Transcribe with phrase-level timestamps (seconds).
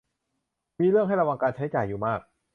[0.79, 2.19] มีเรื่องให้ระวังการใช้จ่ายอยู่มาก